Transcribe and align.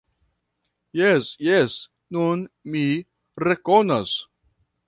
Jes, 0.99 1.27
jes, 1.49 1.77
nun 2.17 2.43
mi 2.77 2.85
rekonas. 3.47 4.19